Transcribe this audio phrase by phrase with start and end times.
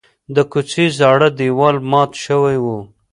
[0.35, 2.65] د کوڅې زاړه دیوال مات شوی و.